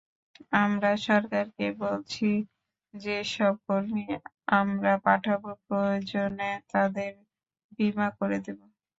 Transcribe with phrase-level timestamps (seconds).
[0.57, 2.29] আমরা সরকারকে বলেছি,
[2.93, 4.05] যেসব কর্মী
[4.59, 7.11] আমরা পাঠাব, প্রয়োজনে তাঁদের
[7.77, 8.59] বিমা করে দেব।